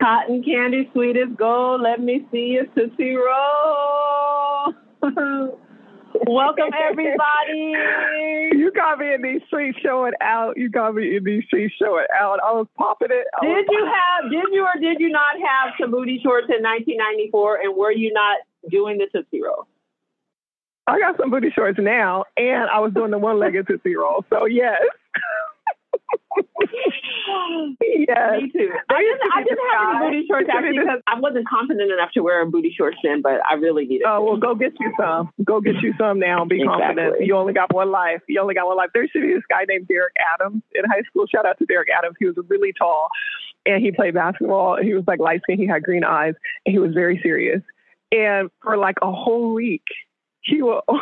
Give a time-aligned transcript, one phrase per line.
[0.00, 1.82] Cotton candy, sweet as gold.
[1.82, 4.74] Let me see you, Tootsie Roll.
[6.26, 7.74] Welcome, everybody.
[8.52, 10.56] You got me in these streets showing out.
[10.56, 12.40] You got me in these streets showing out.
[12.44, 13.26] I was popping it.
[13.40, 16.62] I Did you have, did you or did you not have some booty shorts in
[16.62, 17.60] 1994?
[17.62, 18.38] And were you not
[18.70, 19.66] doing the Tootsie Roll?
[20.86, 24.24] I got some booty shorts now, and I was doing the one-legged tootsie roll.
[24.28, 24.80] So yes,
[27.80, 28.42] yes.
[28.42, 28.70] Me too.
[28.88, 32.20] I didn't, I didn't have any booty shorts actually because I wasn't confident enough to
[32.20, 35.30] wear a booty shorts then, but I really needed Oh well, go get you some.
[35.44, 36.42] Go get you some now.
[36.42, 37.24] And be confident.
[37.24, 38.22] You only got one life.
[38.28, 38.90] You only got one life.
[38.94, 41.26] There to be this guy named Derek Adams in high school.
[41.26, 42.16] Shout out to Derek Adams.
[42.18, 43.08] He was really tall,
[43.66, 44.78] and he played basketball.
[44.82, 45.60] He was like light skinned.
[45.60, 46.34] He had green eyes,
[46.64, 47.62] and he was very serious.
[48.12, 49.84] And for like a whole week,
[50.42, 50.82] he will.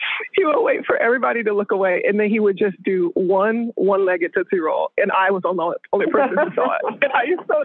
[0.34, 3.72] He would wait for everybody to look away, and then he would just do one
[3.74, 7.02] one-legged tootsie roll, and I was the only, person who saw it.
[7.02, 7.64] And I used to,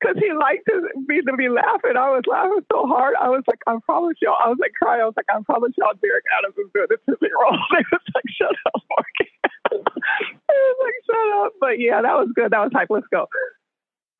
[0.00, 1.96] because he liked to be to be laughing.
[1.96, 3.14] I was laughing so hard.
[3.20, 4.36] I was like, I promise y'all.
[4.42, 5.02] I was like crying.
[5.02, 7.58] I was like, I promise y'all, Derek Adams is doing the tootsie roll.
[7.74, 9.28] They was like, shut up, Morgan.
[9.72, 11.52] he was like, shut up.
[11.60, 12.52] But yeah, that was good.
[12.52, 12.88] That was hype.
[12.90, 13.26] Let's go.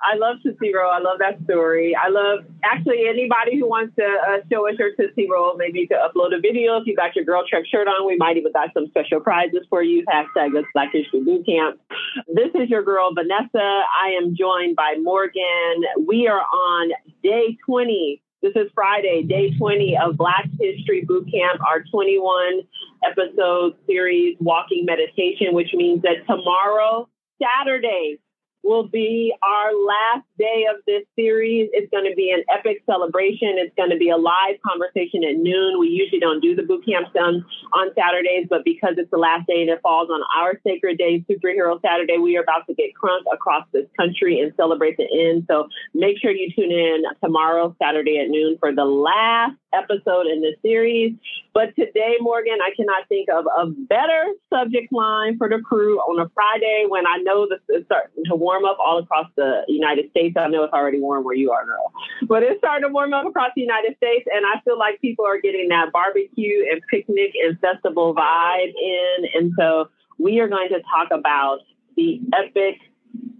[0.02, 0.90] I love Tootsie Roll.
[0.90, 1.96] I love that story.
[1.96, 5.56] I love actually anybody who wants to uh, show us your Tootsie Roll.
[5.56, 6.76] Maybe you could upload a video.
[6.76, 9.64] If you got your Girl Trek shirt on, we might even got some special prizes
[9.70, 10.04] for you.
[10.06, 11.80] Hashtag Let's Black History Boot Camp.
[12.28, 13.56] This is your girl, Vanessa.
[13.56, 15.84] I am joined by Morgan.
[16.06, 16.90] We are on
[17.22, 18.20] day 20.
[18.42, 22.60] This is Friday, day 20 of Black History Boot Camp, our 21
[23.08, 27.08] episode series, Walking Meditation, which means that tomorrow,
[27.40, 28.18] Saturday,
[28.64, 31.68] will be our last day of this series.
[31.72, 33.60] It's going to be an epic celebration.
[33.60, 35.78] It's going to be a live conversation at noon.
[35.78, 39.46] We usually don't do the boot camps on, on Saturdays, but because it's the last
[39.46, 42.90] day and it falls on our sacred day, Superhero Saturday, we are about to get
[42.96, 45.44] crunk across this country and celebrate the end.
[45.48, 50.40] So make sure you tune in tomorrow, Saturday at noon, for the last episode in
[50.40, 51.14] this series.
[51.52, 56.24] But today, Morgan, I cannot think of a better subject line for the crew on
[56.24, 60.10] a Friday when I know this is starting to warm up all across the United
[60.10, 60.36] States.
[60.38, 61.92] I know it's already warm where you are, girl,
[62.28, 65.24] but it's starting to warm up across the United States, and I feel like people
[65.26, 69.28] are getting that barbecue and picnic and festival vibe in.
[69.34, 71.58] And so we are going to talk about
[71.96, 72.78] the epic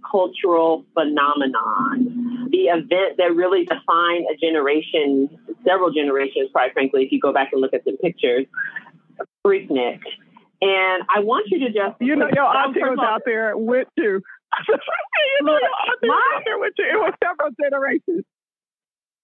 [0.09, 5.29] cultural phenomenon, the event that really defined a generation,
[5.67, 8.45] several generations, quite frankly, if you go back and look at the pictures,
[9.45, 9.99] Freaknik.
[10.61, 14.21] And I want you to just You know, your auntie was out there with you.
[14.69, 16.85] you know, your auntie was out there with you.
[16.85, 18.23] It was several generations.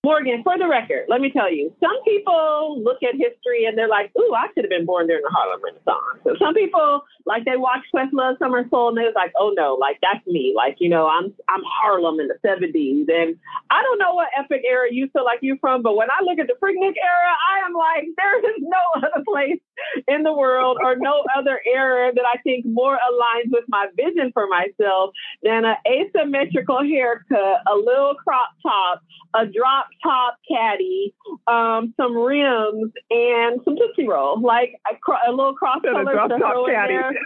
[0.04, 3.88] Morgan, for the record, let me tell you, some people look at history and they're
[3.88, 6.26] like, ooh, I should have been born during the Harlem Renaissance.
[6.26, 10.00] So some people, like, they watch Questlove, Summer Soul, and they're like, oh no, like,
[10.02, 10.54] that's me.
[10.58, 13.14] Like, you know, I'm I'm Harlem in the 70s.
[13.14, 13.38] And
[13.70, 16.40] I don't know what epic era you feel like you're from, but when I look
[16.40, 19.62] at the Freaknik era, I am like, there is no other place
[20.08, 24.32] in the world or no other era that I think more aligns with my vision
[24.34, 25.14] for myself
[25.44, 29.04] than an asymmetrical haircut, a little crop top,
[29.36, 31.14] a drop top caddy,
[31.48, 36.14] um, some rims, and some Tootsie Roll, like a, cro- a little cross a color
[36.14, 36.94] drop to top throw in caddy.
[36.94, 37.14] there.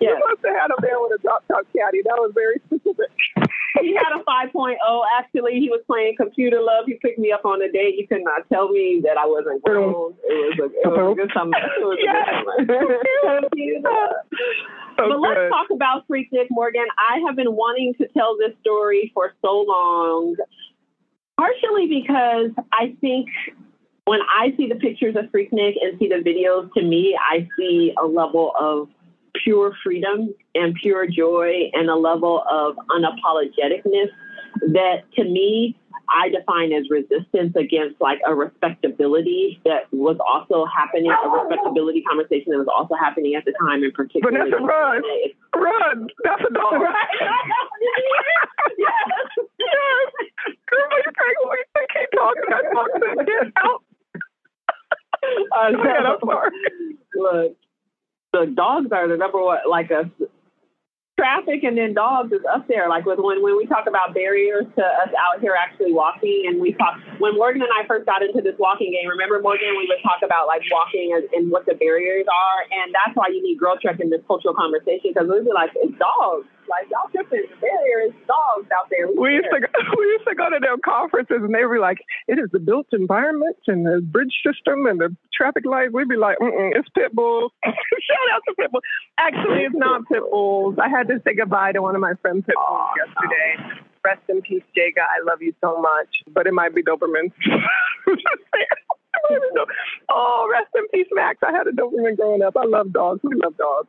[0.00, 0.20] You Yes.
[0.28, 2.02] must have had a man with a drop top caddy.
[2.04, 3.08] That was very specific.
[3.80, 4.76] He had a 5.0.
[5.18, 6.84] Actually, he was playing computer love.
[6.86, 7.94] He picked me up on a date.
[7.96, 10.14] He could not tell me that I wasn't grown.
[10.24, 11.56] It was a, it was a good summer.
[11.58, 12.44] It was a Yes.
[13.50, 14.14] good summer.
[14.96, 16.86] So but let's talk about Freak Freaknik, Morgan.
[16.98, 20.36] I have been wanting to tell this story for so long,
[21.38, 23.28] partially because I think
[24.06, 27.94] when I see the pictures of Freaknik and see the videos, to me, I see
[28.00, 28.88] a level of
[29.42, 34.10] pure freedom and pure joy and a level of unapologeticness
[34.72, 35.76] that to me
[36.08, 42.52] I define as resistance against like a respectability that was also happening, a respectability conversation
[42.52, 44.30] that was also happening at the time in particular.
[44.30, 45.02] Vanessa, run.
[45.54, 46.08] Run.
[46.24, 46.74] That's a dog.
[48.78, 48.94] yes.
[49.58, 50.08] yes.
[50.66, 51.38] Girl, you can't
[51.74, 52.48] to keep talking.
[52.50, 53.82] That dog said, get out.
[55.56, 56.50] Uh, Go ahead, I'm sorry.
[57.14, 57.56] Look,
[58.32, 60.10] the dogs are the number one, like a
[61.16, 62.88] traffic and then dogs is up there.
[62.88, 66.60] Like with when, when we talk about barriers to us out here actually walking and
[66.60, 69.86] we talk, when Morgan and I first got into this walking game, remember Morgan, we
[69.86, 72.60] would talk about like walking and, and what the barriers are.
[72.70, 75.70] And that's why you need Girl Trek in this cultural conversation because we'd be like,
[75.76, 76.46] it's dogs.
[76.68, 77.44] Like y'all tripping.
[77.50, 79.08] The barrier dogs out there.
[79.08, 79.68] We used to go,
[79.98, 82.86] we used to go to their conferences and they were like, "It is the built
[82.92, 87.52] environment and the bridge system and the traffic lights." We'd be like, "It's pit bulls."
[87.64, 88.84] Shout out to pit bulls.
[89.18, 90.76] Actually, it's not pit bulls.
[90.80, 93.84] I had to say goodbye to one of my friends pit bulls yesterday.
[94.04, 95.04] rest in peace, Jega.
[95.04, 96.08] I love you so much.
[96.32, 97.32] But it might be Doberman.
[100.10, 101.38] oh, rest in peace, Max.
[101.46, 102.56] I had a Doberman growing up.
[102.56, 103.20] I love dogs.
[103.22, 103.88] We love dogs.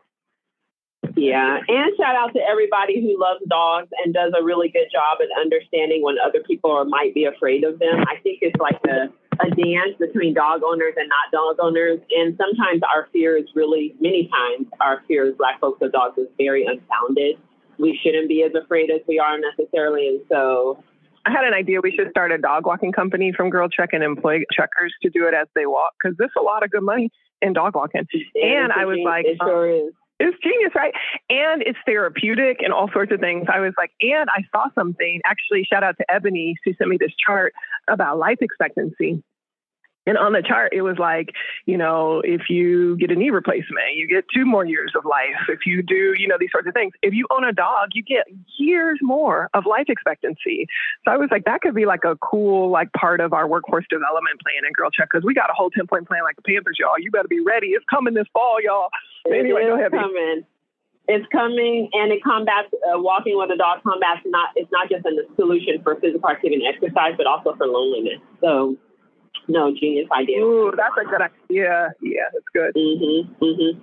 [1.15, 5.19] Yeah, and shout out to everybody who loves dogs and does a really good job
[5.21, 8.03] at understanding when other people are, might be afraid of them.
[8.07, 9.09] I think it's like a,
[9.43, 11.99] a dance between dog owners and not dog owners.
[12.11, 16.17] And sometimes our fear is really, many times, our fear as Black folks of dogs
[16.17, 17.37] is very unfounded.
[17.77, 20.07] We shouldn't be as afraid as we are necessarily.
[20.07, 20.83] And so
[21.25, 24.03] I had an idea we should start a dog walking company from Girl Trek and
[24.03, 27.09] employ trekkers to do it as they walk because there's a lot of good money
[27.41, 28.07] in dog walking.
[28.35, 30.93] and I was like, it sure um, is it's genius, right?
[31.29, 33.47] And it's therapeutic and all sorts of things.
[33.53, 35.21] I was like, and I saw something.
[35.25, 37.53] Actually, shout out to Ebony, who sent me this chart
[37.87, 39.23] about life expectancy.
[40.05, 41.29] And on the chart, it was like,
[41.65, 45.49] you know, if you get a knee replacement, you get two more years of life.
[45.49, 46.93] If you do, you know, these sorts of things.
[47.01, 48.25] If you own a dog, you get
[48.57, 50.67] years more of life expectancy.
[51.05, 53.85] So I was like, that could be like a cool, like part of our workforce
[53.89, 56.43] development plan in Girl Trek, because we got a whole 10 point plan like the
[56.43, 56.99] Panthers, y'all.
[56.99, 57.67] You better be ready.
[57.67, 58.89] It's coming this fall, y'all.
[59.25, 59.91] anyway, go ahead.
[59.91, 60.45] Coming.
[61.07, 63.83] It's coming, and it combats uh, walking with a dog.
[63.83, 64.49] Combats not.
[64.55, 68.19] It's not just a solution for physical activity and exercise, but also for loneliness.
[68.41, 68.75] So
[69.47, 70.39] no, genius idea.
[70.39, 71.33] Ooh, that's a good idea.
[71.49, 72.73] Yeah, yeah, that's good.
[72.75, 73.43] Mm-hmm.
[73.43, 73.79] Mm-hmm.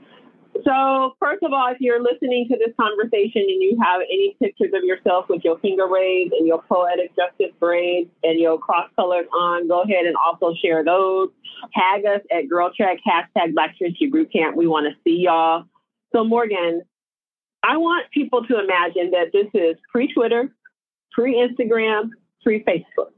[0.64, 4.72] So, first of all, if you're listening to this conversation and you have any pictures
[4.74, 9.26] of yourself with your finger braids and your poetic justice braids and your cross colors
[9.32, 11.30] on, go ahead and also share those.
[11.74, 14.54] Tag us at Girl Trek, hashtag Black History Boot Camp.
[14.56, 15.64] We want to see y'all.
[16.14, 16.82] So, Morgan,
[17.62, 20.54] I want people to imagine that this is pre Twitter,
[21.12, 22.10] pre Instagram,
[22.42, 23.12] pre Facebook.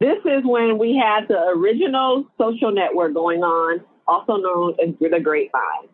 [0.00, 5.20] This is when we had the original social network going on, also known as the
[5.20, 5.88] grapevine.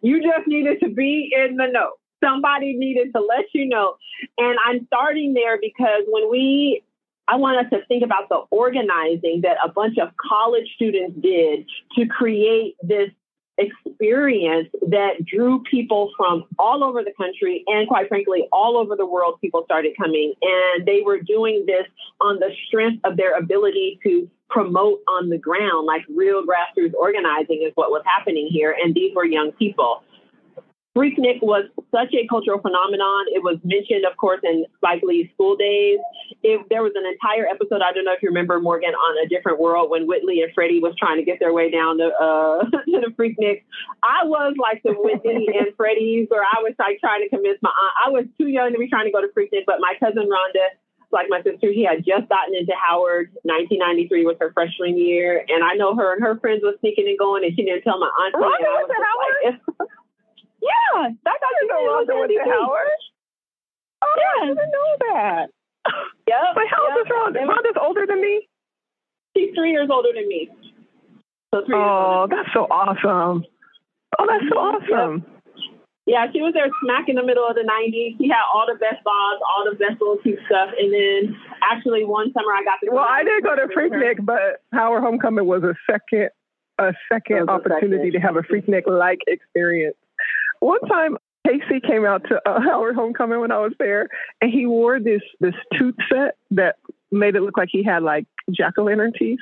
[0.00, 1.90] You just needed to be in the know.
[2.24, 3.96] Somebody needed to let you know.
[4.38, 6.82] And I'm starting there because when we,
[7.28, 11.66] I want us to think about the organizing that a bunch of college students did
[11.98, 13.10] to create this
[13.60, 19.06] experience that drew people from all over the country and quite frankly all over the
[19.06, 20.34] world people started coming.
[20.42, 21.86] And they were doing this
[22.20, 27.62] on the strength of their ability to promote on the ground like real grassroots organizing
[27.64, 28.74] is what was happening here.
[28.82, 30.02] And these were young people
[30.96, 33.30] Freaknik was such a cultural phenomenon.
[33.30, 36.02] It was mentioned, of course, in Spike Lee's School Daze.
[36.42, 39.28] It, there was an entire episode, I don't know if you remember, Morgan, on A
[39.28, 42.64] Different World when Whitley and Freddie was trying to get their way down to, uh,
[42.90, 43.62] to the Freaknik.
[44.02, 47.70] I was like the Whitley and Freddie's, or I was like trying to convince my
[47.70, 47.94] aunt.
[48.06, 50.74] I was too young to be trying to go to Freaknik, but my cousin Rhonda,
[51.12, 53.30] like my sister, she had just gotten into Howard.
[53.46, 57.18] 1993 was her freshman year, and I know her and her friends was sneaking and
[57.18, 58.34] going, and she didn't tell my aunt.
[58.34, 59.60] Rhonda to Howard.
[59.78, 59.88] Like,
[60.62, 63.00] yeah, that got to know Rhonda went to Howard.
[64.02, 64.42] Oh, yes.
[64.42, 65.46] I didn't know that.
[66.28, 67.06] Yeah, But how old yep.
[67.06, 67.40] is Rhonda?
[67.48, 68.48] Rhonda's older than me.
[69.36, 70.48] She's three years older than me.
[71.54, 73.44] So oh, that's so awesome.
[74.18, 75.14] Oh, that's so mm-hmm, awesome.
[75.26, 75.40] Yep.
[76.06, 78.18] Yeah, she was there smack in the middle of the 90s.
[78.18, 80.70] She had all the best vibes, all the best little cute stuff.
[80.78, 84.62] And then actually one summer I got to Well, I did go to Freaknik, but
[84.72, 86.30] Howard Homecoming was a second
[86.78, 88.12] a second opportunity second.
[88.12, 89.96] to have a Freaknik like experience.
[90.60, 91.16] One time,
[91.46, 94.08] Casey came out to uh, Howard Homecoming when I was there,
[94.40, 96.76] and he wore this this tooth set that
[97.10, 99.40] made it look like he had like jack o' lantern teeth.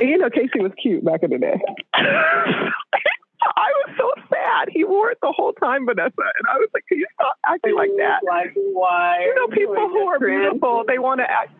[0.00, 1.60] And you know, Casey was cute back in the day.
[1.94, 4.68] I was so sad.
[4.70, 7.74] He wore it the whole time, Vanessa, and I was like, "Can you stop acting
[7.74, 9.18] like that?" Like why?
[9.24, 11.52] You know, people who are beautiful, they want to act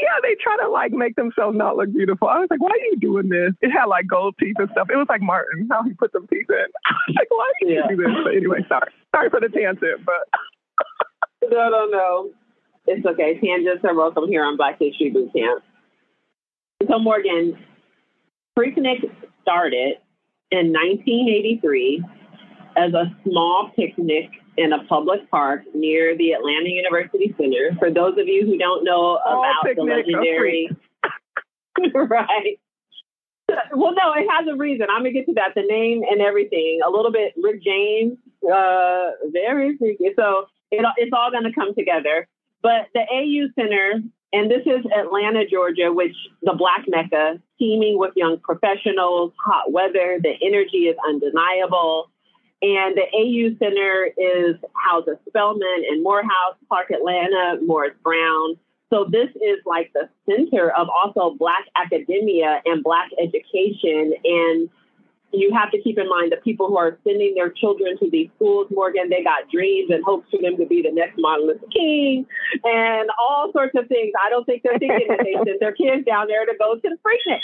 [0.00, 2.28] yeah, they try to like make themselves not look beautiful.
[2.28, 3.52] I was like, why are you doing this?
[3.60, 4.88] It had like gold teeth and stuff.
[4.90, 6.56] It was like Martin, how he put them teeth in.
[6.86, 7.80] I was like, why did yeah.
[7.88, 8.12] you do this?
[8.24, 8.92] But anyway, sorry.
[9.14, 10.40] Sorry for the tangent, but.
[11.50, 12.30] no, no, no.
[12.86, 13.38] It's okay.
[13.40, 15.62] Tangents are welcome here on Black History Boot Camp.
[16.88, 17.58] So, Morgan,
[18.58, 19.04] Freaknik
[19.42, 19.98] started
[20.50, 22.04] in 1983
[22.76, 27.70] as a small picnic in a public park near the Atlanta University Center.
[27.78, 30.68] For those of you who don't know about the legendary,
[31.94, 32.58] right?
[33.72, 34.88] Well, no, it has a reason.
[34.90, 35.54] I'm gonna get to that.
[35.54, 36.80] The name and everything.
[36.84, 37.34] A little bit.
[37.40, 40.10] Rick James, uh, very freaky.
[40.16, 42.26] So it, it's all gonna come together.
[42.60, 48.12] But the AU Center, and this is Atlanta, Georgia, which the Black Mecca, teeming with
[48.16, 50.18] young professionals, hot weather.
[50.20, 52.10] The energy is undeniable.
[52.60, 58.58] And the AU Center is houses Spelman and Morehouse, Clark Atlanta, Morris Brown.
[58.90, 64.14] So this is like the center of also Black academia and Black education.
[64.24, 64.70] And
[65.32, 68.30] you have to keep in mind the people who are sending their children to these
[68.36, 71.66] schools, Morgan, they got dreams and hopes for them to be the next Martin Luther
[71.72, 72.26] King
[72.64, 74.12] and all sorts of things.
[74.24, 76.80] I don't think they're thinking that they send their kids down there to go to
[76.82, 77.40] the Freaknik.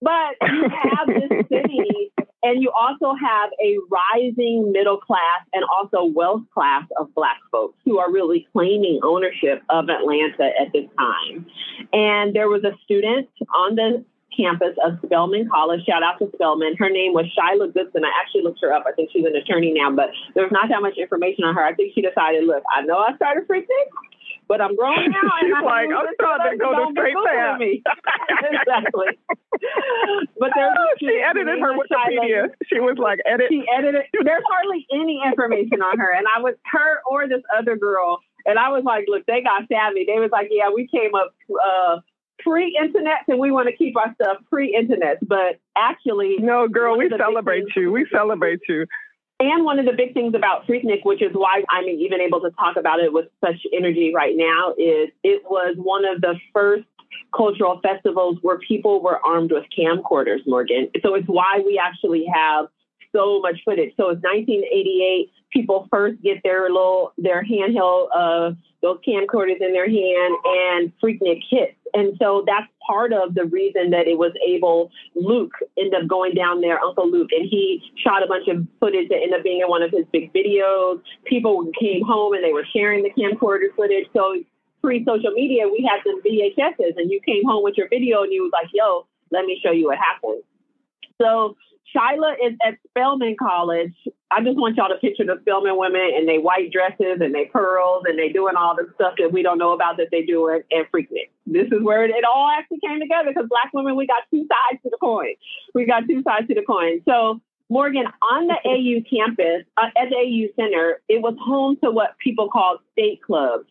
[0.00, 2.12] But you have this city
[2.42, 7.76] and you also have a rising middle class and also wealth class of Black folks
[7.84, 11.46] who are really claiming ownership of Atlanta at this time.
[11.92, 14.04] And there was a student on the
[14.38, 15.84] campus of Spelman College.
[15.84, 16.76] Shout out to Spelman.
[16.78, 18.04] Her name was Shyla Goodson.
[18.04, 18.84] I actually looked her up.
[18.86, 21.64] I think she's an attorney now, but there's not that much information on her.
[21.64, 23.90] I think she decided, look, I know I started Freaknik,
[24.48, 25.28] but I'm grown now.
[25.40, 27.60] She's and like, I'm trying to go the straight path.
[27.60, 27.82] Me.
[28.50, 29.18] exactly.
[30.40, 32.48] but there's oh, she edited her Wikipedia.
[32.66, 33.46] She was like, edit.
[33.50, 34.02] She edited.
[34.12, 38.18] There's hardly any information on her, and I was her or this other girl.
[38.46, 40.06] And I was like, look, they got savvy.
[40.06, 42.00] They was like, yeah, we came up uh,
[42.38, 45.18] pre-internet and we want to keep our stuff pre-internet.
[45.26, 47.92] But actually, no, girl, we celebrate you.
[47.92, 48.86] We celebrate you.
[49.40, 52.50] And one of the big things about Freaknik, which is why I'm even able to
[52.50, 56.84] talk about it with such energy right now, is it was one of the first
[57.34, 60.90] cultural festivals where people were armed with camcorders, Morgan.
[61.02, 62.66] So it's why we actually have
[63.14, 63.92] so much footage.
[63.96, 65.30] So it's 1988.
[65.50, 71.42] People first get their little their handheld uh, those camcorders in their hand, and Freaknik
[71.50, 71.74] hits.
[71.94, 74.90] And so that's part of the reason that it was able.
[75.14, 79.08] Luke ended up going down there, Uncle Luke, and he shot a bunch of footage
[79.08, 81.00] that ended up being in one of his big videos.
[81.24, 84.06] People came home and they were sharing the camcorder footage.
[84.12, 84.36] So
[84.82, 88.32] pre social media, we had some VHSs, and you came home with your video and
[88.32, 90.42] you was like, "Yo, let me show you what happened."
[91.20, 91.56] So
[91.94, 93.94] Shyla is at Spelman College.
[94.30, 97.46] I just want y'all to picture the Spelman women and they white dresses and they
[97.46, 100.50] pearls and they doing all the stuff that we don't know about that they do
[100.50, 101.30] at, at Freaknik.
[101.46, 104.46] This is where it, it all actually came together because black women, we got two
[104.46, 105.34] sides to the coin.
[105.74, 107.00] We got two sides to the coin.
[107.08, 107.40] So
[107.70, 112.18] Morgan, on the AU campus, uh, at the AU Center, it was home to what
[112.18, 113.64] people call state clubs.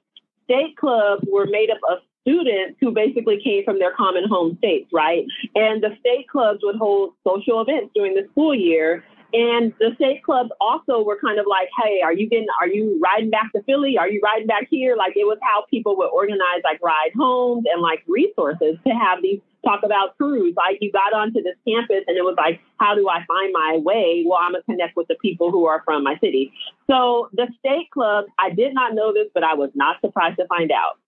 [0.46, 4.90] State clubs were made up of students who basically came from their common home states,
[4.92, 5.24] right?
[5.56, 9.04] And the state clubs would hold social events during the school year.
[9.34, 13.00] And the state clubs also were kind of like, hey, are you getting, are you
[13.04, 13.98] riding back to Philly?
[13.98, 14.96] Are you riding back here?
[14.96, 19.22] Like it was how people would organize like ride homes and like resources to have
[19.22, 20.54] these talk about crews.
[20.56, 23.80] Like you got onto this campus and it was like, how do I find my
[23.84, 24.24] way?
[24.26, 26.54] Well, I'm gonna connect with the people who are from my city.
[26.90, 30.48] So the state clubs, I did not know this, but I was not surprised to
[30.48, 31.00] find out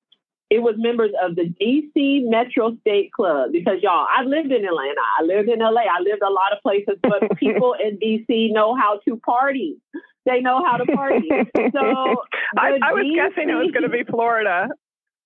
[0.50, 5.01] it was members of the DC Metro State Club because y'all, I lived in Atlanta,
[5.20, 8.75] I lived in LA, I lived a lot of places, but people in DC know
[8.75, 9.77] how to party.
[10.25, 11.29] They know how to party.
[11.29, 11.79] So
[12.58, 14.70] I, I, was DC, guessing it was going to be Florida.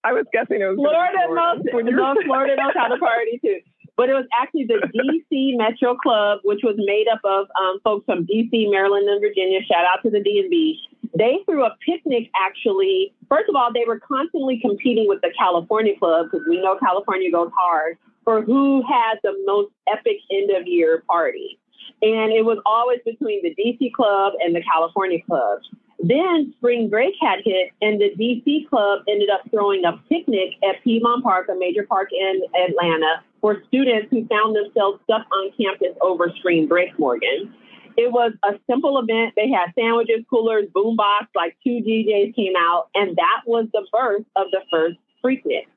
[0.03, 1.17] I was guessing it was Florida.
[1.27, 1.91] Florida.
[1.91, 3.59] Knows, Florida knows how to party too.
[3.95, 8.05] But it was actually the DC Metro Club, which was made up of um, folks
[8.05, 9.59] from DC, Maryland, and Virginia.
[9.63, 10.75] Shout out to the DMV.
[11.17, 13.13] They threw a picnic actually.
[13.29, 17.31] First of all, they were constantly competing with the California Club because we know California
[17.31, 21.59] goes hard for who had the most epic end of year party.
[22.01, 25.59] And it was always between the DC Club and the California Club.
[25.99, 30.83] Then spring break had hit, and the DC Club ended up throwing a picnic at
[30.83, 35.95] Piedmont Park, a major park in Atlanta, for students who found themselves stuck on campus
[36.01, 37.53] over spring break, Morgan.
[37.97, 39.33] It was a simple event.
[39.35, 44.25] They had sandwiches, coolers, boombox, like two DJs came out, and that was the birth
[44.35, 45.67] of the first Freaknik.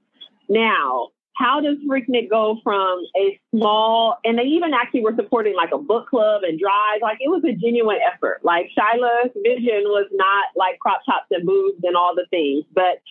[0.48, 5.70] Now, how does Freaknik go from a small, and they even actually were supporting like
[5.72, 7.02] a book club and drive.
[7.02, 8.40] Like it was a genuine effort.
[8.42, 13.02] Like Shyla's vision was not like crop tops and boobs and all the things, but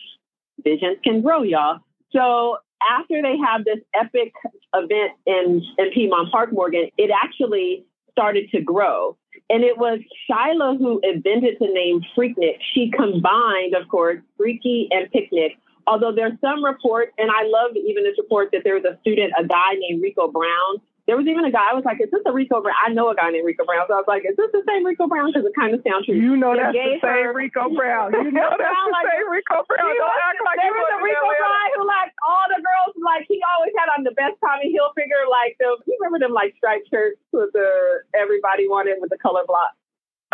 [0.64, 1.78] visions can grow, y'all.
[2.10, 2.58] So
[2.90, 4.32] after they have this epic
[4.74, 7.84] event in, in Piedmont Park, Morgan, it actually
[8.16, 9.16] started to grow.
[9.48, 12.58] And it was Shyla who invented the name Freaknik.
[12.74, 18.04] She combined, of course, freaky and picnic although there's some reports, and I love even
[18.04, 20.80] this report that there was a student, a guy named Rico Brown.
[21.06, 21.62] There was even a guy.
[21.70, 23.86] I was like, "Is this a Rico Brown?" I know a guy named Rico Brown,
[23.86, 26.10] so I was like, "Is this the same Rico Brown?" Because it kind of sounds
[26.10, 26.18] true.
[26.18, 28.10] You know that's the same Rico Brown.
[28.10, 29.86] You know that's the like, same Rico Brown.
[29.86, 33.38] Don't act like there was a Rico Brown who like all the girls like he
[33.54, 37.22] always had on the best Tommy Hilfiger like the you remember them like striped shirts
[37.30, 37.70] with the
[38.18, 39.78] everybody wanted with the color block.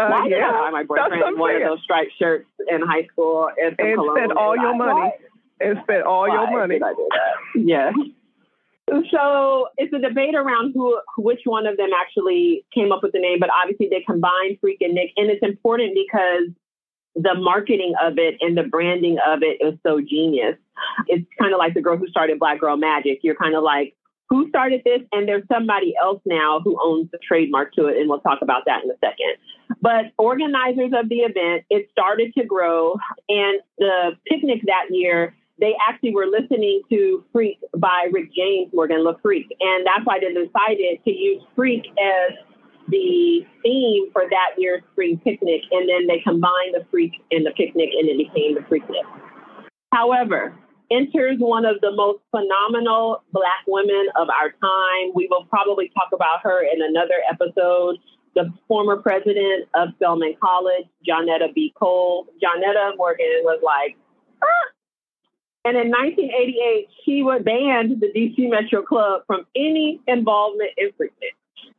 [0.01, 3.05] Uh, Why yeah, did I buy my boyfriend one of those striped shirts in high
[3.13, 5.13] school and, and spent all your money?
[5.13, 5.21] Why?
[5.63, 6.75] and spent all Why your money.
[6.77, 7.61] Did I do that?
[7.65, 7.91] Yeah.
[8.91, 13.21] So it's a debate around who, which one of them actually came up with the
[13.21, 16.51] name, but obviously they combined Freak and Nick, and it's important because
[17.15, 20.57] the marketing of it and the branding of it is so genius.
[21.07, 23.21] It's kind of like the girl who started Black Girl Magic.
[23.23, 23.95] You're kind of like,
[24.29, 28.09] who started this, and there's somebody else now who owns the trademark to it, and
[28.09, 29.37] we'll talk about that in a second.
[29.83, 32.97] But organizers of the event, it started to grow,
[33.29, 39.05] and the picnic that year, they actually were listening to Freak by Rick James, Morgan
[39.05, 42.37] Le Freak, and that's why they decided to use Freak as
[42.89, 47.53] the theme for that year's spring picnic, and then they combined the Freak and the
[47.53, 49.07] picnic, and it became the Freaknik.
[49.93, 50.53] However,
[50.91, 55.15] enters one of the most phenomenal Black women of our time.
[55.15, 57.99] We will probably talk about her in another episode.
[58.35, 61.73] The former president of Spelman College, Johnetta B.
[61.79, 62.27] Cole.
[62.43, 63.97] Johnetta Morgan was like,
[64.43, 64.72] ah.
[65.65, 71.37] And in 1988, she was banned the DC Metro Club from any involvement in Freaknik.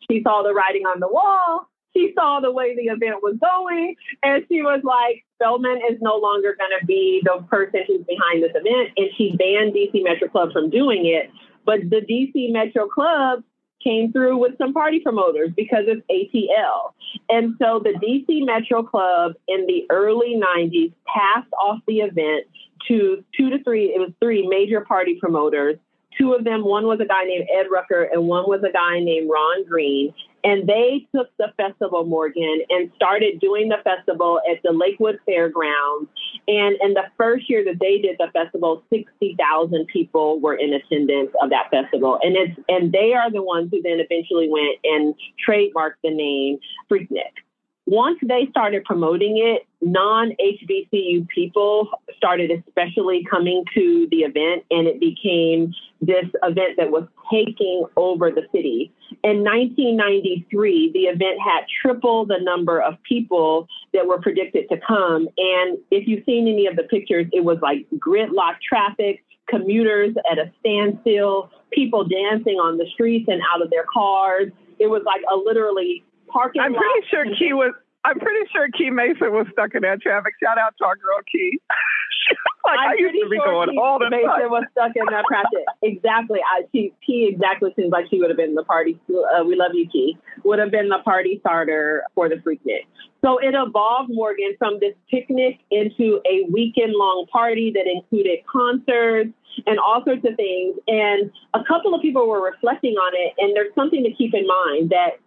[0.09, 3.95] She saw the writing on the wall she saw the way the event was going
[4.23, 8.43] and she was like, Spelman is no longer going to be the person who's behind
[8.43, 8.91] this event.
[8.97, 11.29] And she banned DC Metro Club from doing it.
[11.65, 13.43] But the DC Metro Club
[13.83, 16.93] came through with some party promoters because it's ATL.
[17.29, 22.47] And so the DC Metro Club in the early 90s passed off the event
[22.87, 25.77] to two to three, it was three major party promoters
[26.17, 28.99] Two of them, one was a guy named Ed Rucker and one was a guy
[28.99, 30.13] named Ron Green.
[30.45, 36.09] And they took the festival, Morgan, and started doing the festival at the Lakewood Fairgrounds.
[36.47, 41.31] And in the first year that they did the festival, 60,000 people were in attendance
[41.41, 42.19] of that festival.
[42.21, 45.15] And it's, and they are the ones who then eventually went and
[45.47, 46.59] trademarked the name
[46.91, 47.39] Freaknik
[47.85, 54.87] once they started promoting it, non HBCU people started especially coming to the event, and
[54.87, 58.93] it became this event that was taking over the city.
[59.23, 65.27] In 1993, the event had triple the number of people that were predicted to come.
[65.37, 70.37] And if you've seen any of the pictures, it was like gridlock traffic, commuters at
[70.39, 74.51] a standstill, people dancing on the streets and out of their cars.
[74.79, 77.73] It was like a literally parking I'm pretty sure Key was.
[78.05, 80.33] I'm pretty sure Key Mason was stuck in that traffic.
[80.43, 81.61] Shout out to our girl Key.
[82.65, 84.51] like I'm I used to be sure going Key all the Mason time.
[84.51, 85.63] was stuck in that traffic.
[85.81, 86.39] exactly.
[86.43, 88.99] I, she, Key exactly seems like she would have been the party.
[89.07, 90.17] Uh, we love you, Key.
[90.43, 92.87] Would have been the party starter for the Freaknik.
[93.23, 99.31] So it evolved, Morgan, from this picnic into a weekend long party that included concerts
[99.65, 100.75] and all sorts of things.
[100.87, 103.33] And a couple of people were reflecting on it.
[103.37, 105.23] And there's something to keep in mind that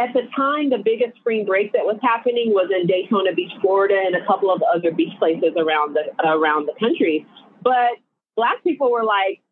[0.00, 4.00] at the time, the biggest spring break that was happening was in Daytona Beach, Florida,
[4.06, 7.26] and a couple of other beach places around the around the country.
[7.62, 8.00] But
[8.34, 9.42] black people were like,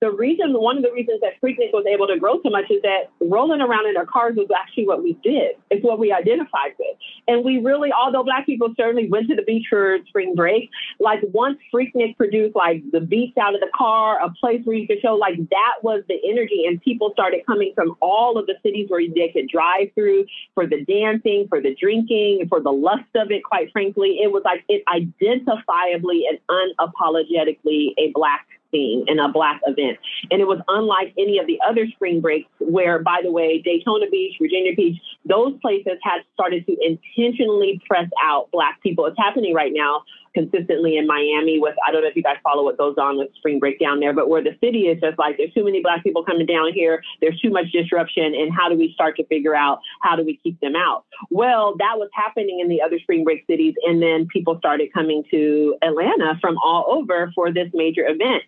[0.00, 2.80] the reason, one of the reasons that Freaknik was able to grow so much is
[2.82, 5.56] that rolling around in our cars was actually what we did.
[5.70, 6.96] It's what we identified with.
[7.28, 11.20] And we really, although Black people certainly went to the beach for spring break, like
[11.34, 15.02] once Freaknik produced like the beach out of the car, a place where you could
[15.02, 16.64] show, like that was the energy.
[16.66, 20.66] And people started coming from all of the cities where they could drive through for
[20.66, 24.18] the dancing, for the drinking, for the lust of it, quite frankly.
[24.22, 29.98] It was like it identifiably and unapologetically a Black scene in a black event.
[30.30, 34.06] And it was unlike any of the other spring breaks where, by the way, Daytona
[34.10, 39.06] Beach, Virginia Beach, those places had started to intentionally press out black people.
[39.06, 40.02] It's happening right now
[40.34, 43.28] consistently in Miami with, I don't know if you guys follow what goes on with
[43.36, 46.02] spring break down there, but where the city is just like, there's too many black
[46.02, 47.02] people coming down here.
[47.20, 48.34] There's too much disruption.
[48.34, 51.04] And how do we start to figure out how do we keep them out?
[51.30, 53.74] Well, that was happening in the other spring break cities.
[53.86, 58.42] And then people started coming to Atlanta from all over for this major event.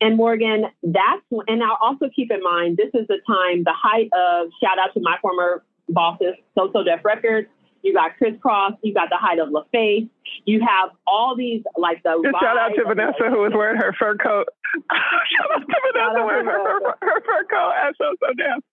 [0.00, 4.10] And Morgan, that's, and I'll also keep in mind, this is the time, the height
[4.12, 7.48] of, shout out to my former bosses, So So Records.
[7.86, 8.74] You got Kris Kross.
[8.82, 10.10] You got the height of LaFace,
[10.44, 12.18] you have all these like the.
[12.42, 14.48] Shout out to Vanessa who was wearing her fur coat.
[14.90, 18.64] shout out to Vanessa wearing her, her, her, fur coat at So So Def.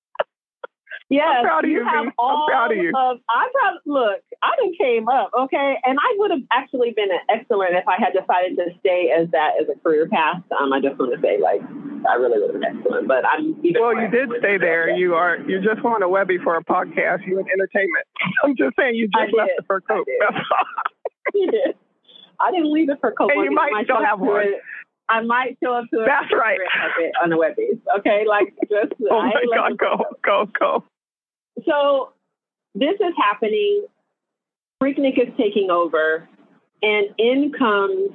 [1.09, 2.89] Yes, I'm proud of you, you have all I'm proud of you.
[2.89, 3.77] Of, I proud.
[3.85, 7.87] Look, I didn't came up, okay, and I would have actually been an excellent if
[7.87, 10.41] I had decided to stay as that as a career path.
[10.59, 11.61] Um, I just want to say, like,
[12.09, 13.55] I really would have been excellent, but I'm.
[13.79, 14.89] well, you did stay there.
[14.95, 15.37] You are.
[15.37, 17.25] You just want a Webby for a podcast.
[17.25, 18.05] You in entertainment.
[18.43, 20.07] I'm just saying, you just left the fur coat.
[21.33, 21.75] you did.
[22.39, 23.31] I didn't leave the fur coat.
[23.33, 24.47] And you might still have one.
[24.47, 24.61] It.
[25.09, 26.59] I might show up to a That's right.
[27.21, 27.79] on the Webbies.
[27.99, 28.93] Okay, like just.
[29.11, 29.77] oh my God!
[29.77, 30.83] Go, go, go.
[31.65, 32.13] So
[32.75, 33.85] this is happening.
[34.81, 36.27] Freaknik is taking over,
[36.81, 38.11] and in comes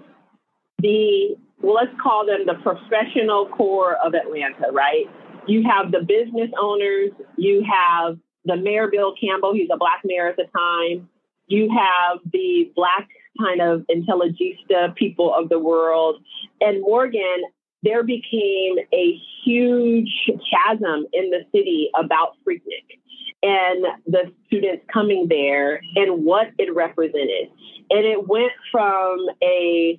[0.80, 5.06] the well, let's call them the professional core of Atlanta, right?
[5.46, 10.28] You have the business owners, you have the mayor Bill Campbell, he's a black mayor
[10.28, 11.08] at the time.
[11.46, 13.08] You have the black
[13.40, 16.22] kind of intelligista people of the world.
[16.60, 17.42] And Morgan,
[17.82, 20.10] there became a huge
[20.50, 22.98] chasm in the city about Freaknik
[23.42, 27.48] and the students coming there and what it represented.
[27.90, 29.98] And it went from a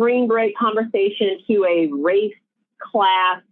[0.00, 2.32] spring break conversation to a race,
[2.90, 3.42] class,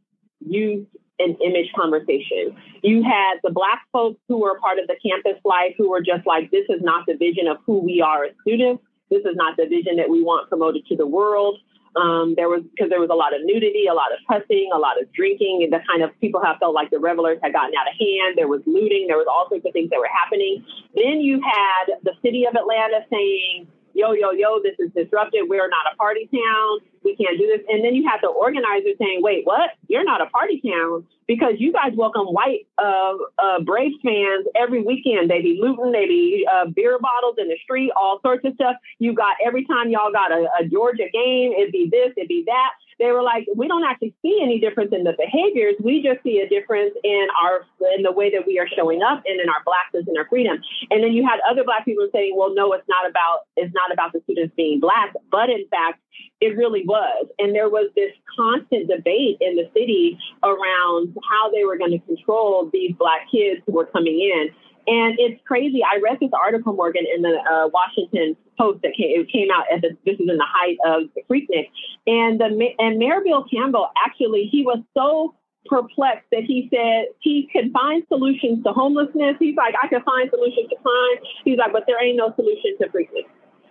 [0.41, 0.87] youth,
[1.19, 2.57] and image conversation.
[2.83, 6.27] You had the Black folks who were part of the campus life who were just
[6.27, 8.83] like, this is not the vision of who we are as students.
[9.11, 11.59] This is not the vision that we want promoted to the world.
[11.97, 14.79] Um, there was because there was a lot of nudity, a lot of cussing, a
[14.79, 17.75] lot of drinking, and the kind of people have felt like the revelers had gotten
[17.75, 18.37] out of hand.
[18.37, 20.65] There was looting, there was all sorts of things that were happening.
[20.95, 23.67] Then you had the city of Atlanta saying,
[23.99, 25.51] yo, yo, yo, this is disruptive.
[25.51, 26.79] We're not a party town.
[27.03, 27.67] We can't do this.
[27.69, 29.71] And then you have the organizers saying, wait, what?
[29.89, 34.83] You're not a party town because you guys welcome white uh, uh, Braves fans every
[34.83, 35.29] weekend.
[35.29, 38.77] They be looting, they be uh, beer bottles in the street, all sorts of stuff.
[39.01, 42.45] You got every time y'all got a, a Georgia game, it'd be this, it'd be
[42.47, 45.77] that they were like, we don't actually see any difference in the behaviors.
[45.83, 47.65] We just see a difference in our
[47.97, 50.59] in the way that we are showing up and in our blackness and our freedom.
[50.91, 53.93] And then you had other black people saying, well, no, it's not about it's not
[53.93, 56.01] about the students being black, but in fact,
[56.41, 57.27] it really was.
[57.39, 61.99] And there was this constant debate in the city around how they were going to
[62.01, 64.51] control these black kids who were coming in.
[64.89, 65.85] And it's crazy.
[65.85, 69.67] I read this article, Morgan, in the uh, Washington Post that came, it came out
[69.71, 71.69] at the, this is in the height of the Freaknik.
[72.07, 72.49] And the,
[72.79, 78.03] and Mayor Bill Campbell actually, he was so perplexed that he said he could find
[78.09, 79.37] solutions to homelessness.
[79.39, 81.19] He's like, I could find solutions to crime.
[81.45, 83.29] He's like, but there ain't no solution to Freaknik.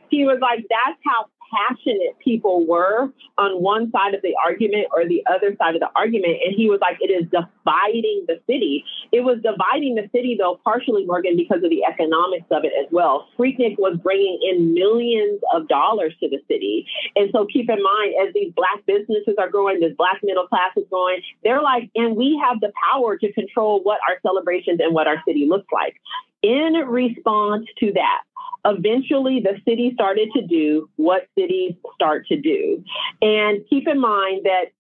[0.10, 5.08] He was like, that's how passionate people were on one side of the argument or
[5.08, 6.38] the other side of the argument.
[6.46, 8.84] And he was like, it is dividing the city.
[9.12, 12.88] It was dividing the city, though, partially, Morgan, because of the economics of it as
[12.92, 13.28] well.
[13.38, 16.86] Freaknik was bringing in millions of dollars to the city.
[17.16, 20.72] And so keep in mind, as these Black businesses are growing, this Black middle class
[20.76, 24.94] is growing, they're like, and we have the power to control what our celebrations and
[24.94, 25.96] what our city looks like.
[26.44, 28.22] In response to that,
[28.66, 32.84] eventually the city started to do what cities start to do.
[33.22, 34.72] And keep in mind that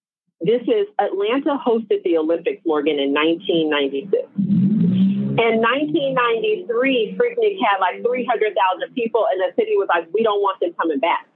[0.41, 4.27] this is Atlanta hosted the Olympics, Morgan, in 1996.
[5.37, 10.59] In 1993, Freaknik had like 300,000 people, and the city was like, we don't want
[10.59, 11.26] them coming back.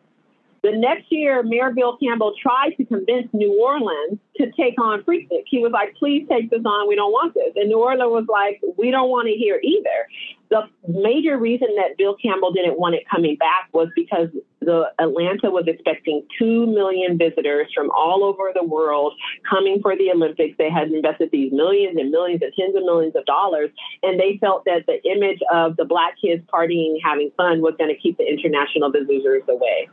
[0.63, 5.45] The next year, Mayor Bill Campbell tried to convince New Orleans to take on Freaknik.
[5.47, 6.87] He was like, please take this on.
[6.87, 7.53] We don't want this.
[7.55, 10.07] And New Orleans was like, we don't want to hear either.
[10.51, 15.49] The major reason that Bill Campbell didn't want it coming back was because the Atlanta
[15.49, 19.13] was expecting 2 million visitors from all over the world
[19.49, 20.55] coming for the Olympics.
[20.59, 23.71] They had invested these millions and millions and tens of millions of dollars.
[24.03, 27.89] And they felt that the image of the black kids partying, having fun was going
[27.89, 29.89] to keep the international visitors away.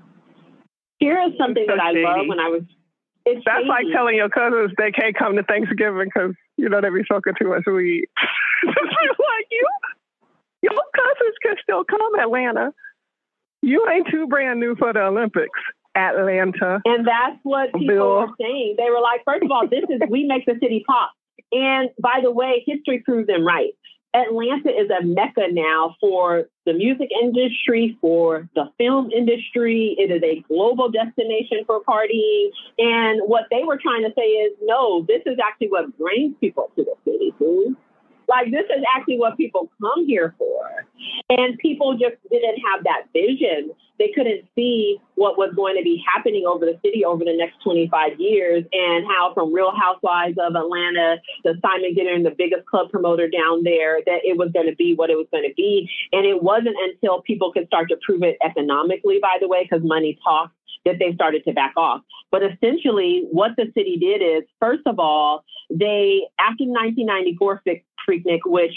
[0.98, 2.62] Here is something so that I love when I was.
[3.24, 3.68] It's That's shady.
[3.68, 7.34] like telling your cousins they can't come to Thanksgiving because you know they be soaking
[7.40, 8.06] too much weed.
[8.64, 9.66] like you,
[10.62, 12.72] your cousins can still come, Atlanta.
[13.62, 15.60] You ain't too brand new for the Olympics.
[15.94, 16.80] Atlanta.
[16.84, 18.16] And that's what people Bill.
[18.20, 18.76] were saying.
[18.78, 21.10] They were like, first of all, this is we make the city pop.
[21.50, 23.72] And by the way, history proves them right.
[24.14, 29.94] Atlanta is a mecca now for the music industry, for the film industry.
[29.98, 32.50] It is a global destination for partying.
[32.78, 36.70] And what they were trying to say is, no, this is actually what brings people
[36.76, 37.18] to the city.
[38.28, 40.86] Like this is actually what people come here for.
[41.30, 43.70] And people just didn't have that vision.
[43.98, 47.62] They couldn't see what was going to be happening over the city over the next
[47.64, 52.90] 25 years and how from Real Housewives of Atlanta to Simon Gittern, the biggest club
[52.90, 55.90] promoter down there, that it was going to be what it was going to be.
[56.12, 59.84] And it wasn't until people could start to prove it economically, by the way, because
[59.84, 60.52] money talks
[60.88, 62.00] that they started to back off.
[62.30, 67.62] But essentially, what the city did is, first of all, they, after 1994
[68.08, 68.74] Freaknik, which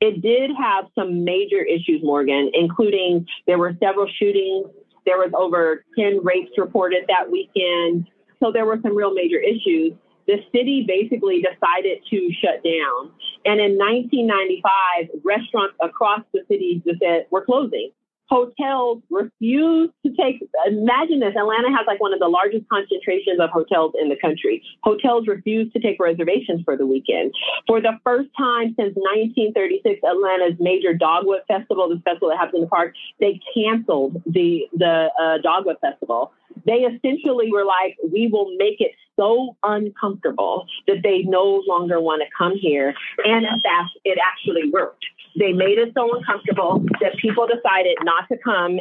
[0.00, 4.66] it did have some major issues, Morgan, including there were several shootings.
[5.04, 8.06] There was over 10 rapes reported that weekend.
[8.40, 9.94] So there were some real major issues.
[10.28, 13.10] The city basically decided to shut down.
[13.44, 17.90] And in 1995, restaurants across the city just said, we're closing
[18.28, 23.50] hotels refuse to take imagine this atlanta has like one of the largest concentrations of
[23.50, 24.62] hotels in the country.
[24.82, 27.32] Hotels refuse to take reservations for the weekend.
[27.66, 32.60] For the first time since 1936 atlanta's major dogwood festival this festival that happens in
[32.62, 36.32] the park they canceled the the uh, dogwood festival.
[36.66, 42.22] They essentially were like we will make it so uncomfortable that they no longer want
[42.22, 45.04] to come here and in fact it actually worked
[45.38, 48.78] they made it so uncomfortable that people decided not to come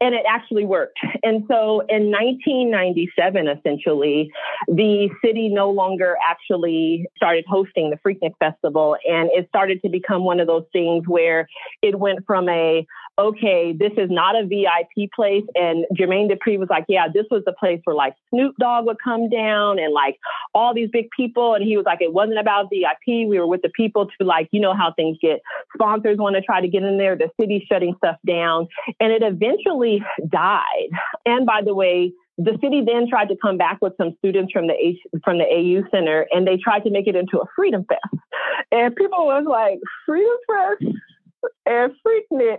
[0.00, 0.98] and it actually worked.
[1.22, 4.30] And so in 1997, essentially,
[4.66, 8.96] the city no longer actually started hosting the Freaknik Festival.
[9.06, 11.46] And it started to become one of those things where
[11.82, 12.86] it went from a,
[13.18, 15.44] okay, this is not a VIP place.
[15.54, 18.96] And Jermaine Dupri was like, yeah, this was the place where like Snoop Dogg would
[19.02, 20.16] come down and like
[20.54, 21.54] all these big people.
[21.54, 23.28] And he was like, it wasn't about VIP.
[23.28, 25.40] We were with the people to like, you know how things get.
[25.74, 27.16] Sponsors want to try to get in there.
[27.16, 28.68] The city's shutting stuff down.
[29.00, 30.88] And it eventually died.
[31.26, 34.66] And by the way, the city then tried to come back with some students from
[34.66, 37.84] the H, from the AU Center, and they tried to make it into a Freedom
[37.84, 38.24] Fest.
[38.72, 40.96] And people was like, Freedom Fest
[41.66, 42.58] and Freaknik,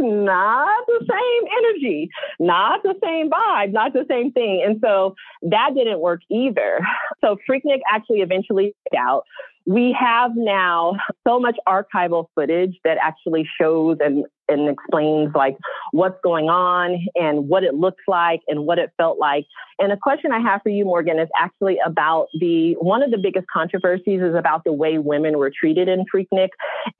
[0.00, 4.62] not the same energy, not the same vibe, not the same thing.
[4.66, 6.80] And so that didn't work either.
[7.22, 9.24] So Freaknik actually eventually out
[9.66, 14.24] we have now so much archival footage that actually shows and,
[14.58, 15.56] and explains like
[15.92, 19.46] what's going on and what it looks like and what it felt like.
[19.78, 23.18] And a question I have for you, Morgan, is actually about the one of the
[23.18, 26.50] biggest controversies is about the way women were treated in Freaknik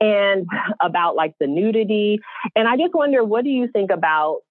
[0.01, 0.47] and
[0.81, 2.19] about like the nudity.
[2.55, 4.41] And I just wonder, what do you think about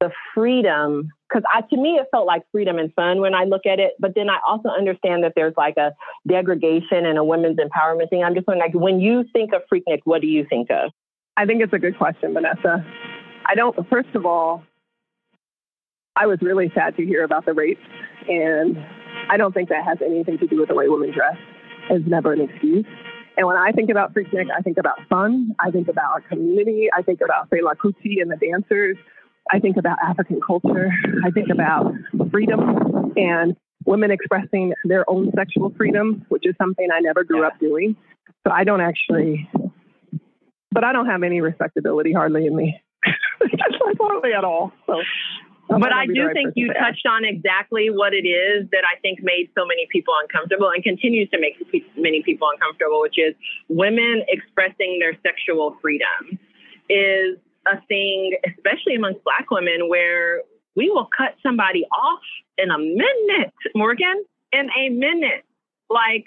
[0.00, 3.78] the freedom because to me it felt like freedom and fun when I look at
[3.80, 3.92] it.
[3.98, 5.92] But then I also understand that there's like a
[6.26, 8.24] degradation and a women's empowerment thing.
[8.24, 10.90] I'm just wondering, like, when you think of Freaknik, what do you think of?
[11.38, 12.84] I think it's a good question, Vanessa.
[13.46, 13.88] I don't.
[13.88, 14.64] First of all,
[16.16, 17.78] I was really sad to hear about the rape,
[18.28, 18.76] and
[19.30, 21.36] I don't think that has anything to do with the way women dress.
[21.90, 22.84] It's never an excuse.
[23.36, 25.54] And when I think about Freaknik, I think about fun.
[25.60, 26.88] I think about community.
[26.92, 28.96] I think about Fela Kuti and the dancers.
[29.52, 30.90] I think about African culture.
[31.24, 31.94] I think about
[32.32, 37.60] freedom and women expressing their own sexual freedom, which is something I never grew up
[37.60, 37.94] doing.
[38.44, 39.48] So I don't actually,
[40.72, 42.80] but I don't have any respectability hardly in me.
[43.40, 44.72] Like hardly at all.
[44.86, 45.00] So.
[45.68, 49.20] But I do right think you touched on exactly what it is that I think
[49.22, 51.54] made so many people uncomfortable and continues to make
[51.96, 53.34] many people uncomfortable, which is
[53.68, 56.38] women expressing their sexual freedom
[56.88, 60.40] is a thing, especially amongst Black women, where
[60.74, 62.22] we will cut somebody off
[62.56, 65.44] in a minute, Morgan, in a minute,
[65.90, 66.24] like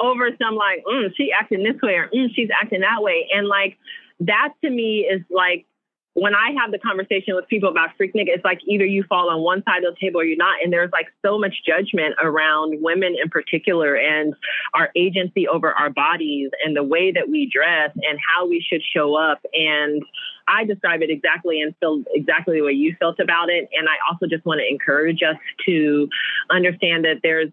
[0.00, 3.28] over some like, mm, she acting this way or mm, she's acting that way.
[3.34, 3.78] And like,
[4.20, 5.66] that to me is like
[6.14, 9.42] when I have the conversation with people about Freaknik, it's like either you fall on
[9.42, 10.56] one side of the table or you're not.
[10.62, 14.34] And there's like so much judgment around women in particular and
[14.74, 18.82] our agency over our bodies and the way that we dress and how we should
[18.94, 19.40] show up.
[19.54, 20.02] And
[20.48, 23.68] I describe it exactly and feel exactly the way you felt about it.
[23.72, 25.36] And I also just want to encourage us
[25.66, 26.08] to
[26.50, 27.50] understand that there's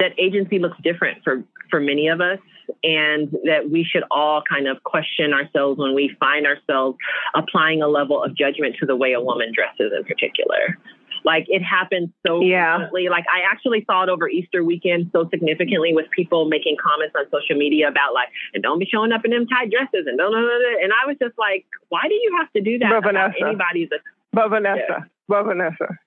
[0.00, 2.38] that agency looks different for for many of us
[2.84, 6.96] and that we should all kind of question ourselves when we find ourselves
[7.34, 10.78] applying a level of judgment to the way a woman dresses in particular.
[11.24, 12.76] Like it happens so yeah.
[12.76, 13.08] frequently.
[13.08, 17.24] Like I actually saw it over Easter weekend so significantly with people making comments on
[17.32, 20.28] social media about like, and don't be showing up in them tight dresses and blah,
[20.28, 22.90] blah, blah, And I was just like, why do you have to do that?
[22.90, 23.98] But Vanessa, anybody's a,
[24.32, 25.04] but Vanessa, yeah.
[25.26, 25.98] but Vanessa,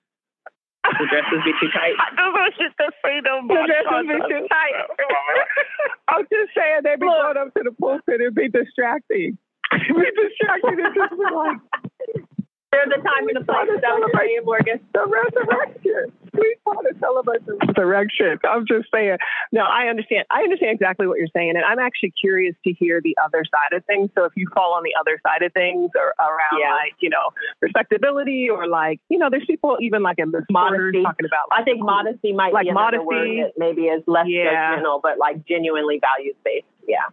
[0.98, 1.94] the dresses be too tight.
[2.16, 3.48] the dresses the freedom.
[3.48, 4.76] The dresses be too tight.
[6.08, 9.38] I'm just saying they'd be going up to the pulpit and it'd be distracting.
[9.72, 11.89] be distracting and just be like.
[12.72, 14.78] There's a time and a place to celebrate Morgan.
[14.94, 16.12] The resurrection.
[16.32, 18.38] We want to celebrate the resurrection.
[18.48, 19.18] I'm just saying.
[19.50, 20.24] No, I understand.
[20.30, 23.76] I understand exactly what you're saying, and I'm actually curious to hear the other side
[23.76, 24.10] of things.
[24.14, 26.70] So if you fall on the other side of things, or around yeah.
[26.70, 31.02] like you know respectability, or like you know, there's people even like in the modesty
[31.02, 31.50] talking about.
[31.50, 34.78] Like, I think modesty might like be modesty word that maybe is less yeah.
[34.78, 36.66] judgmental, but like genuinely values based.
[36.86, 37.10] Yeah.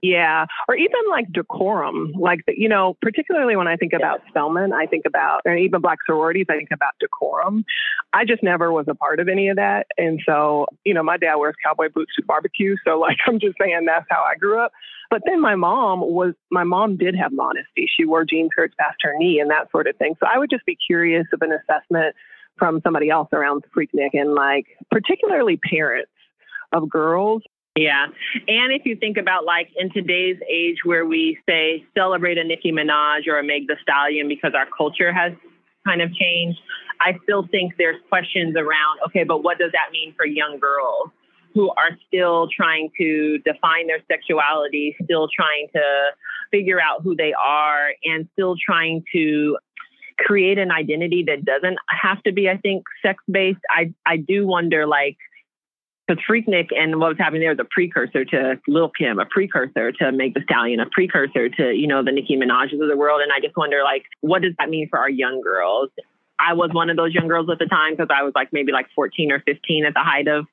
[0.00, 4.72] Yeah, or even like decorum, like the, you know, particularly when I think about Spelman,
[4.72, 7.64] I think about, and even Black sororities, I think about decorum.
[8.12, 11.16] I just never was a part of any of that, and so you know, my
[11.16, 14.60] dad wears cowboy boots to barbecue, so like I'm just saying that's how I grew
[14.60, 14.72] up.
[15.10, 17.88] But then my mom was, my mom did have modesty.
[17.96, 20.14] She wore jean skirts past her knee and that sort of thing.
[20.20, 22.14] So I would just be curious of an assessment
[22.58, 26.10] from somebody else around the Freaknik and like particularly parents
[26.72, 27.42] of girls
[27.78, 28.06] yeah.
[28.48, 32.72] And if you think about like in today's age where we say celebrate a Nicki
[32.72, 35.32] Minaj or a Meg Thee Stallion because our culture has
[35.86, 36.58] kind of changed,
[37.00, 41.10] I still think there's questions around, okay, but what does that mean for young girls
[41.54, 45.82] who are still trying to define their sexuality, still trying to
[46.50, 49.56] figure out who they are, and still trying to
[50.18, 53.60] create an identity that doesn't have to be, I think, sex based?
[53.70, 55.16] I, I do wonder, like,
[56.08, 59.92] because Freaknik and what was happening there was a precursor to Lil Kim, a precursor
[59.92, 63.20] to Meg Thee Stallion, a precursor to, you know, the Nicki Minaj's of the world.
[63.22, 65.90] And I just wonder, like, what does that mean for our young girls?
[66.40, 68.70] I was one of those young girls at the time because I was like maybe
[68.70, 70.46] like 14 or 15 at the height of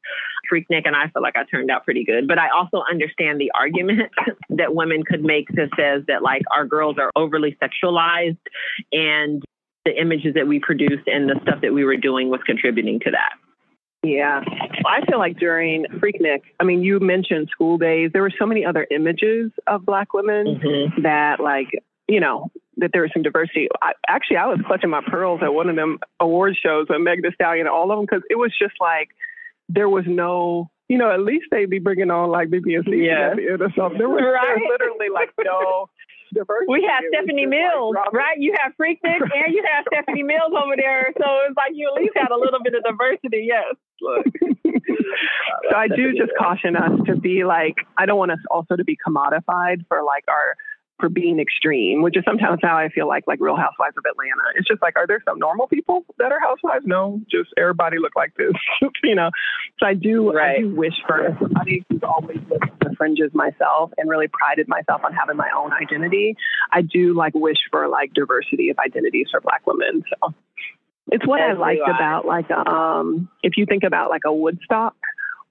[0.52, 2.28] Freaknik, and I feel like I turned out pretty good.
[2.28, 4.12] But I also understand the argument
[4.50, 8.38] that women could make that says that like our girls are overly sexualized
[8.92, 9.44] and
[9.86, 13.12] the images that we produced and the stuff that we were doing was contributing to
[13.12, 13.34] that.
[14.06, 14.42] Yeah.
[14.86, 18.12] I feel like during Freaknik, I mean, you mentioned School Daze.
[18.14, 21.02] There were so many other images of Black women mm-hmm.
[21.04, 21.68] that, like,
[22.08, 23.68] you know, that there was some diversity.
[23.82, 27.24] I, actually, I was clutching my pearls at one of them award shows with Meg
[27.24, 29.10] Thee Stallion, and all of them, because it was just like
[29.70, 33.34] there was no, you know, at least they'd be bringing on like BBSC yeah.
[33.34, 33.98] or something.
[33.98, 34.46] There was, right.
[34.46, 35.90] there was literally like no
[36.34, 36.72] diversity.
[36.72, 38.38] We have Stephanie Mills, like right?
[38.38, 41.12] You have Freaknik and you have Stephanie Mills over there.
[41.18, 43.76] So it's like you at least had a little bit of diversity, yes.
[45.70, 48.84] so I do just caution us to be like, I don't want us also to
[48.84, 50.56] be commodified for like our
[51.00, 54.56] for being extreme, which is sometimes how I feel like like Real Housewives of Atlanta.
[54.56, 56.86] It's just like, are there some normal people that are housewives?
[56.86, 58.54] No, just everybody look like this,
[59.04, 59.30] you know.
[59.80, 60.58] So I do right.
[60.58, 65.02] I do wish for somebody who's always lived the fringes myself and really prided myself
[65.04, 66.36] on having my own identity.
[66.72, 70.04] I do like wish for like diversity of identities for Black women.
[70.10, 70.34] So
[71.12, 71.96] it's what As I liked I.
[71.96, 74.96] about like um if you think about like a Woodstock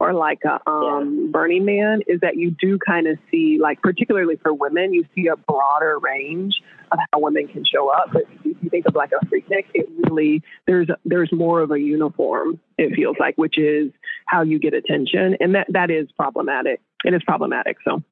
[0.01, 1.31] or like a um, yeah.
[1.33, 5.29] Burning Man is that you do kind of see, like, particularly for women, you see
[5.29, 8.11] a broader range of how women can show up.
[8.13, 11.79] But if you think of like a Freaknik, it really there's there's more of a
[11.79, 12.61] uniform.
[12.77, 13.93] It feels like, which is
[14.27, 16.81] how you get attention, and that that is problematic.
[17.05, 17.77] It is problematic.
[17.85, 18.03] So,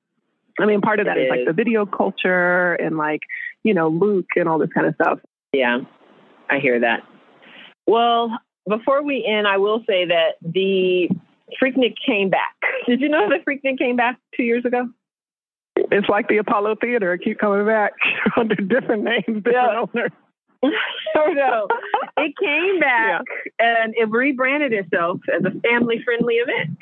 [0.61, 1.25] I mean, part of that is.
[1.25, 3.23] is like the video culture and like
[3.65, 5.19] you know Luke and all this kind of stuff.
[5.53, 5.81] Yeah,
[6.49, 7.01] I hear that.
[7.87, 11.09] Well, before we end, I will say that the
[11.61, 12.55] Freaknik came back.
[12.87, 14.89] Did you know that Freaknik came back two years ago?
[15.77, 17.15] It's like the Apollo Theater.
[17.15, 17.93] It keep coming back
[18.37, 19.81] under different names, different yeah.
[19.81, 20.11] owners.
[21.17, 21.67] oh no.
[22.19, 23.23] It came back
[23.59, 23.83] yeah.
[23.83, 26.79] and it rebranded itself as a family friendly event.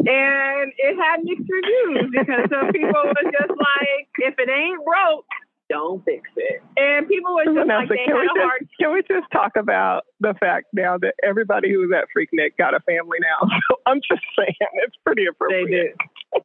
[0.00, 5.26] And it had mixed reviews because some people were just like, if it ain't broke,
[5.68, 6.62] don't fix it.
[6.76, 9.52] And people were just like, they can, had we just, hard- can we just talk
[9.56, 13.48] about the fact now that everybody who's at Freaknik got a family now?
[13.68, 15.94] So I'm just saying, it's pretty appropriate.
[15.98, 16.40] They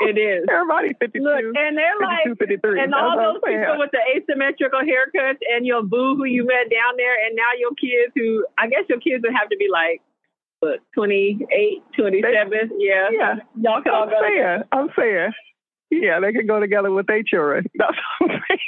[0.00, 0.44] it is.
[0.52, 1.22] Everybody 52.
[1.22, 2.80] Look, and they're like, 53.
[2.80, 6.96] and all those people with the asymmetrical haircuts and your boo who you met down
[6.96, 10.02] there, and now your kids who, I guess your kids would have to be like,
[10.60, 11.48] what, 28,
[11.96, 12.50] 27?
[12.50, 13.08] They, yeah.
[13.12, 13.34] Yeah.
[13.60, 15.32] Y'all can I'm all go saying, I'm saying.
[15.90, 17.64] Yeah, they can go together with their children.
[17.74, 18.60] That's what I'm saying.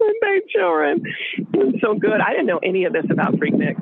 [0.00, 1.02] with their children.
[1.54, 2.20] It's so good.
[2.20, 3.76] I didn't know any of this about Freaknik.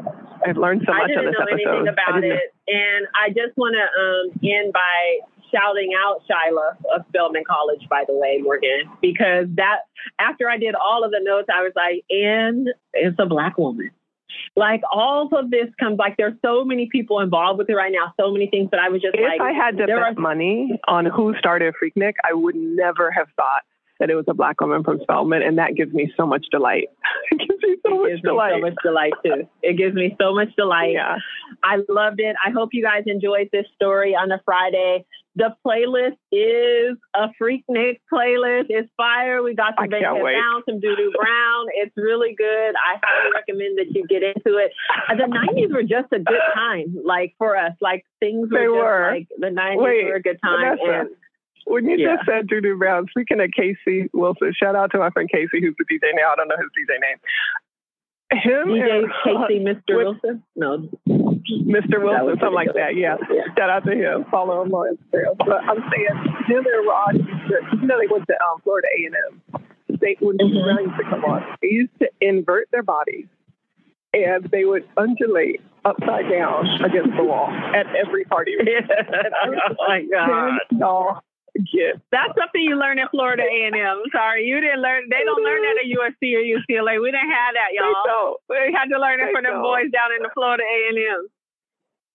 [0.47, 1.43] I've learned so much on this episode.
[1.43, 2.55] I didn't know anything about it.
[2.69, 5.21] And I just want to um, end by
[5.53, 9.87] shouting out Shyla of Spelman College, by the way, Morgan, because that
[10.19, 13.91] after I did all of the notes, I was like, and it's a black woman.
[14.57, 18.13] Like all of this comes like there's so many people involved with it right now,
[18.19, 19.37] so many things that I was just if like.
[19.37, 23.29] If I had to bet are, money on who started Freaknik, I would never have
[23.37, 23.63] thought
[23.99, 26.89] that it was a black woman from Spelman, and that gives me so much delight.
[27.31, 28.53] it gives me so much delight.
[28.55, 29.49] so much delight too.
[29.63, 30.93] It gives me so much delight.
[30.93, 31.17] Yeah.
[31.65, 32.37] I loved it.
[32.45, 35.07] I hope you guys enjoyed this story on a Friday.
[35.37, 38.67] The playlist is a Freaknik playlist.
[38.71, 39.43] It's fire.
[39.43, 41.67] We got some Bacon Down, some Doo Doo Brown.
[41.75, 42.75] It's really good.
[42.75, 44.73] I highly recommend that you get into it.
[45.09, 47.73] The 90s were just a good time, like for us.
[47.83, 49.11] Like things were, they were.
[49.13, 50.79] like the 90s Wait, were a good time.
[50.81, 51.11] And,
[51.67, 52.17] when you yeah.
[52.17, 55.61] just said Doo Doo Brown, speaking of Casey Wilson, shout out to my friend Casey,
[55.61, 56.33] who's the DJ now.
[56.33, 57.19] I don't know his DJ name.
[58.33, 59.97] Him DJ and, Casey, Mr.
[59.97, 60.43] Wilson?
[60.55, 60.89] No.
[61.51, 62.03] Mr.
[62.03, 62.97] Wilson, something like that.
[62.97, 63.17] Yeah.
[63.31, 63.47] yeah.
[63.57, 64.25] Shout out to him.
[64.31, 65.37] Follow him on Instagram.
[65.39, 66.17] But I'm saying
[66.49, 69.63] him and Rod, you know, they went to um, Florida A&M.
[70.01, 70.85] They when mm-hmm.
[70.85, 73.27] used to come on, they used to invert their bodies,
[74.13, 78.57] and they would undulate upside down against the wall at every party.
[78.67, 80.59] Oh my god!
[80.71, 81.23] Y'all
[81.73, 82.03] get.
[82.13, 84.03] That's something you learn at Florida A and M.
[84.13, 85.09] Sorry, you didn't learn.
[85.09, 87.01] They don't learn that at USC or UCLA.
[87.01, 88.37] We didn't have that, y'all.
[88.51, 91.29] We had to learn it from them boys down in the Florida A and M.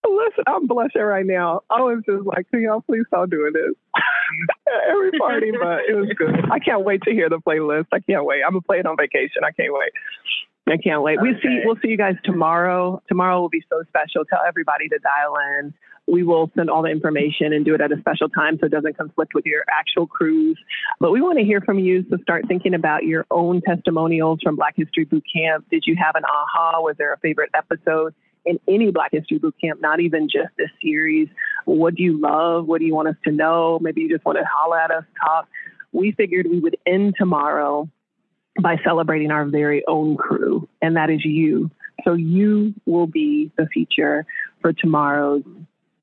[0.03, 1.61] Listen, I'm blushing right now.
[1.69, 3.75] I was just like, can y'all please stop doing this?
[4.89, 6.49] Every party, but it was good.
[6.51, 7.87] I can't wait to hear the playlist.
[7.91, 8.41] I can't wait.
[8.45, 9.43] I'm gonna play it on vacation.
[9.45, 9.91] I can't wait.
[10.67, 11.19] I can't wait.
[11.19, 11.29] Okay.
[11.29, 13.01] We see we'll see you guys tomorrow.
[13.07, 14.25] Tomorrow will be so special.
[14.25, 15.73] Tell everybody to dial in.
[16.07, 18.71] We will send all the information and do it at a special time so it
[18.71, 20.57] doesn't conflict with your actual cruise.
[20.99, 22.03] But we want to hear from you.
[22.09, 25.65] So start thinking about your own testimonials from Black History Boot Camp.
[25.69, 26.81] Did you have an aha?
[26.81, 28.15] Was there a favorite episode?
[28.45, 31.29] In any Black History Boot Camp, not even just this series.
[31.65, 32.67] What do you love?
[32.67, 33.79] What do you want us to know?
[33.81, 35.47] Maybe you just want to holler at us, talk.
[35.91, 37.89] We figured we would end tomorrow
[38.61, 41.69] by celebrating our very own crew, and that is you.
[42.03, 44.25] So you will be the feature
[44.61, 45.43] for tomorrow's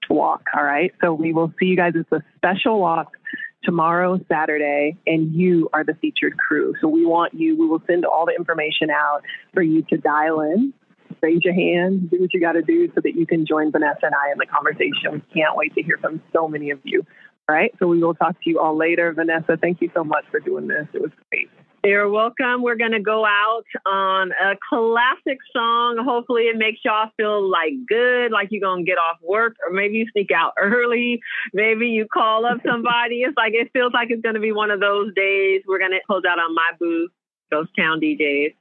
[0.08, 0.44] walk.
[0.56, 0.92] All right.
[1.00, 1.92] So we will see you guys.
[1.94, 3.16] It's a special walk
[3.64, 6.74] tomorrow, Saturday, and you are the featured crew.
[6.80, 9.22] So we want you, we will send all the information out
[9.52, 10.72] for you to dial in,
[11.22, 14.06] raise your hand, do what you got to do so that you can join Vanessa
[14.06, 15.12] and I in the conversation.
[15.12, 17.04] We can't wait to hear from so many of you.
[17.48, 17.72] All right.
[17.78, 19.12] So we will talk to you all later.
[19.12, 20.86] Vanessa, thank you so much for doing this.
[20.92, 21.48] It was great.
[21.84, 22.62] You're welcome.
[22.62, 25.96] We're going to go out on a classic song.
[26.04, 29.72] Hopefully, it makes y'all feel like good, like you're going to get off work, or
[29.72, 31.20] maybe you sneak out early.
[31.54, 33.22] Maybe you call up somebody.
[33.22, 35.62] it's like it feels like it's going to be one of those days.
[35.66, 37.08] We're going to close out on My Boo,
[37.50, 38.54] Ghost Town DJs.